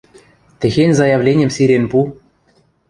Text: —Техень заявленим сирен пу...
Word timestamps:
—Техень 0.59 0.95
заявленим 0.99 1.49
сирен 1.55 1.83
пу... 1.91 1.99